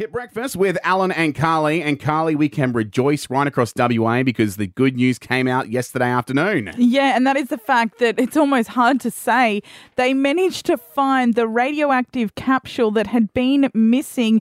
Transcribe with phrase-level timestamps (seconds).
[0.00, 1.82] Hit breakfast with Alan and Carly.
[1.82, 6.08] And Carly, we can rejoice right across WA because the good news came out yesterday
[6.08, 6.70] afternoon.
[6.78, 9.60] Yeah, and that is the fact that it's almost hard to say.
[9.96, 14.40] They managed to find the radioactive capsule that had been missing.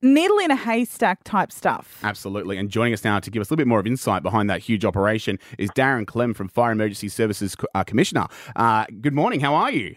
[0.00, 2.00] Needle in a haystack type stuff.
[2.02, 2.56] Absolutely.
[2.56, 4.62] And joining us now to give us a little bit more of insight behind that
[4.62, 8.28] huge operation is Darren Klemm from Fire Emergency Services uh, Commissioner.
[8.54, 9.40] Uh, good morning.
[9.40, 9.96] How are you?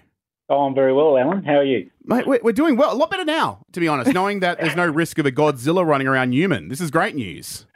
[0.50, 1.44] Oh, I'm very well, Alan.
[1.44, 1.92] How are you?
[2.06, 2.92] Mate, we're doing well.
[2.92, 5.86] A lot better now, to be honest, knowing that there's no risk of a Godzilla
[5.86, 6.70] running around Newman.
[6.70, 7.68] This is great news.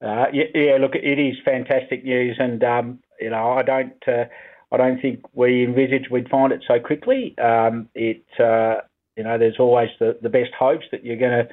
[0.00, 4.24] Uh, yeah, yeah, look, it is fantastic news, and um, you know, I don't, uh,
[4.70, 7.36] I don't think we envisaged we'd find it so quickly.
[7.38, 8.82] Um, it, uh,
[9.16, 11.48] you know, there's always the, the best hopes that you're going to.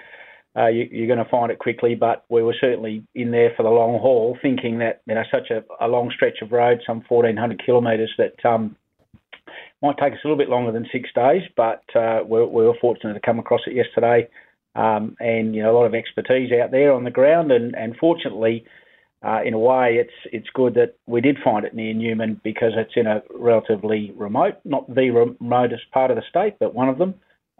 [0.59, 3.61] Uh, you, are going to find it quickly, but we were certainly in there for
[3.61, 7.03] the long haul, thinking that you know such a, a long stretch of road, some
[7.07, 8.75] 1,400 kilometres, that um,
[9.81, 13.13] might take us a little bit longer than six days, but uh, we were fortunate
[13.13, 14.27] to come across it yesterday.
[14.75, 17.97] Um, and you know a lot of expertise out there on the ground, and, and
[17.97, 18.65] fortunately,
[19.25, 22.73] uh, in a way, it's it's good that we did find it near Newman because
[22.77, 26.99] it's in a relatively remote, not the remotest part of the state, but one of
[26.99, 27.15] them,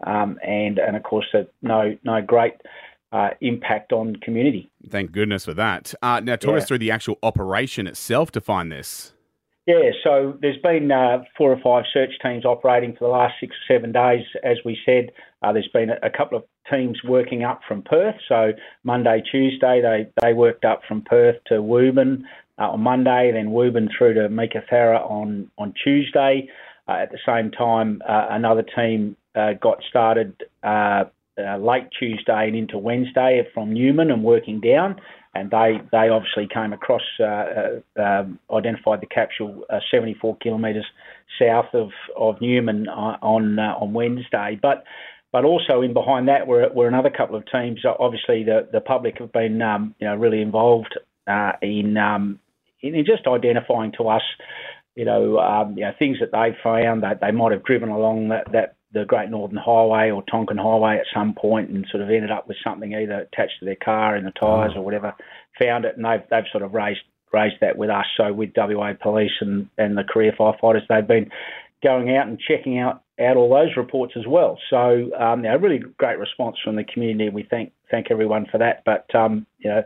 [0.06, 1.26] um, and and of course,
[1.62, 2.54] no no great
[3.12, 4.70] uh, impact on community.
[4.88, 5.92] Thank goodness for that.
[6.00, 6.58] Uh, now, talk yeah.
[6.58, 9.12] us through the actual operation itself to find this.
[9.66, 13.54] Yeah, so there's been uh, four or five search teams operating for the last six
[13.54, 14.24] or seven days.
[14.42, 15.10] As we said,
[15.42, 18.16] uh, there's been a, couple of teams working up from Perth.
[18.28, 18.52] So
[18.84, 22.22] Monday, Tuesday, they, they worked up from Perth to Wubin
[22.58, 26.48] uh, on Monday, then Wubin through to Meekatharra on, on Tuesday.
[26.88, 30.34] Uh, at the same time, uh, another team uh, got started
[31.38, 35.00] late Tuesday and into Wednesday from Newman and working down
[35.34, 40.86] and they they obviously came across, uh, uh, um, identified the capsule uh, 74 kilometres
[41.40, 44.58] south of, of Newman on uh, on Wednesday.
[44.60, 44.84] But
[45.32, 47.80] but also in behind that were, were another couple of teams.
[47.84, 52.40] Obviously, the, the public have been um, you know really involved uh, in, um,
[52.82, 54.22] in just identifying to us.
[55.00, 58.28] You know, um, you know, things that they found that they might have driven along
[58.28, 62.10] that, that the Great Northern Highway or Tonkin Highway at some point and sort of
[62.10, 65.14] ended up with something either attached to their car in the tyres or whatever,
[65.58, 67.00] found it and they've they've sort of raised
[67.32, 68.04] raised that with us.
[68.18, 71.30] So with WA Police and, and the career firefighters, they've been
[71.82, 74.58] going out and checking out out all those reports as well.
[74.68, 77.30] So um, you know, really great response from the community.
[77.30, 78.82] We thank thank everyone for that.
[78.84, 79.82] But um, you know,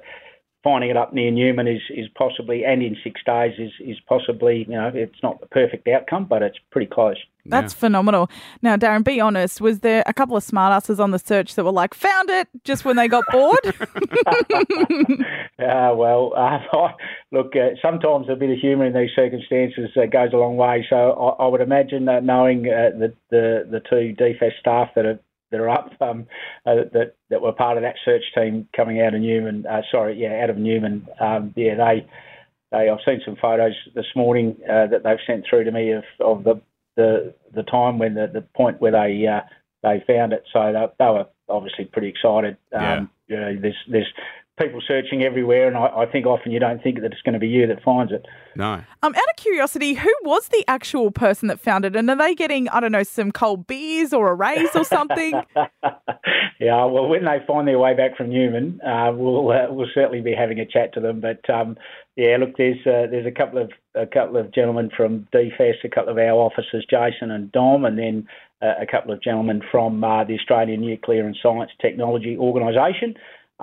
[0.64, 4.64] finding it up near Newman is, is possibly, and in six days is, is possibly,
[4.66, 7.18] you know, it's not the perfect outcome, but it's pretty close.
[7.44, 7.80] That's yeah.
[7.80, 8.30] phenomenal.
[8.62, 11.72] Now, Darren, be honest, was there a couple of smartasses on the search that were
[11.72, 13.66] like, found it just when they got bored?
[13.66, 13.74] uh,
[15.94, 16.88] well, uh,
[17.30, 20.86] look, uh, sometimes a bit of humour in these circumstances uh, goes a long way.
[20.88, 25.04] So I, I would imagine that knowing uh, the, the, the two DFES staff that
[25.04, 25.20] are
[25.54, 26.26] that are up um,
[26.66, 29.64] uh, that that were part of that search team coming out of Newman.
[29.66, 31.06] Uh, sorry, yeah, out of Newman.
[31.20, 32.06] Um, yeah, they
[32.72, 32.88] they.
[32.88, 36.42] I've seen some photos this morning uh, that they've sent through to me of, of
[36.42, 36.60] the
[36.96, 39.42] the the time when the, the point where they uh,
[39.84, 40.42] they found it.
[40.52, 42.56] So they, they were obviously pretty excited.
[42.72, 43.06] Um, yeah.
[43.28, 44.12] You know, there's there's
[44.58, 47.40] people searching everywhere, and I, I, think often you don't think that it's going to
[47.40, 48.24] be you that finds it.
[48.54, 48.82] No.
[49.02, 52.34] Um, out of curiosity, who was the actual person that found it, and are they
[52.34, 55.32] getting I don't know some cold beers or a raise or something?
[56.60, 60.20] yeah, well, when they find their way back from Newman, uh, we'll uh, we'll certainly
[60.20, 61.20] be having a chat to them.
[61.20, 61.76] But um,
[62.16, 65.88] yeah, look, there's uh, there's a couple of a couple of gentlemen from DFES, a
[65.88, 68.28] couple of our officers, Jason and Dom, and then
[68.62, 73.14] uh, a couple of gentlemen from uh, the Australian Nuclear and Science Technology Organisation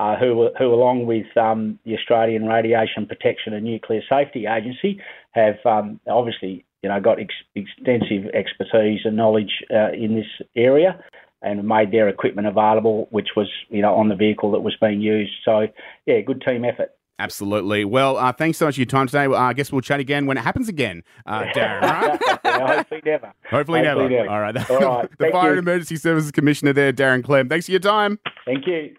[0.02, 5.00] uh, who, who, along with um, the Australian Radiation Protection and Nuclear Safety Agency,
[5.32, 11.00] have um, obviously you know got ex- extensive expertise and knowledge uh, in this area,
[11.44, 15.02] and made their equipment available, which was you know on the vehicle that was being
[15.02, 15.34] used.
[15.46, 15.68] So
[16.08, 16.96] yeah, good team effort.
[17.20, 17.86] Absolutely.
[17.86, 19.26] Well, uh, thanks so much for your time today.
[19.26, 21.82] Uh, I guess we'll chat again when it happens again, uh, Darren.
[21.82, 22.20] Right?
[22.44, 23.34] yeah, hopefully never.
[23.52, 24.10] Hopefully, hopefully never.
[24.10, 24.30] never.
[24.30, 24.70] All right.
[24.72, 25.10] All right.
[25.20, 25.60] the Fire you.
[25.60, 27.48] and Emergency Services Commissioner there, Darren Klemm.
[27.50, 28.18] Thanks for your time.
[28.46, 28.96] Thank you.